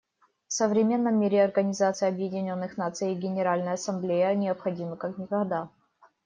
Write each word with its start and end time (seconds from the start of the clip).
В 0.47 0.53
современном 0.53 1.19
мире 1.19 1.43
Организация 1.43 2.09
Объединенных 2.09 2.75
Наций 2.75 3.11
и 3.11 3.15
Генеральная 3.15 3.73
Ассамблея 3.73 4.33
необходимы 4.33 4.97
как 4.97 5.19
никогда. 5.19 5.69